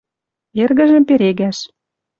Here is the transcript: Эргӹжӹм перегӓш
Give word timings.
Эргӹжӹм 0.61 1.03
перегӓш 1.07 1.57